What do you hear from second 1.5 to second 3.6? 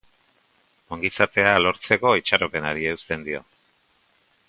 lortzeko itxaropenari eusten dio.